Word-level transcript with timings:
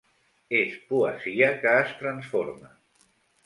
És 0.59 0.77
poesia 0.93 1.51
que 1.67 1.77
es 1.85 1.95
transforma. 2.03 2.75